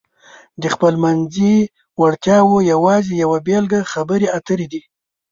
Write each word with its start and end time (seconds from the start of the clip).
د 0.61 0.63
خپلمنځي 0.73 1.55
وړتیاو 2.01 2.55
یوازې 2.71 3.13
یوه 3.23 3.37
بېلګه 3.47 3.79
خبرې 3.91 4.27
اترې 4.37 4.67
دي. 4.73 4.81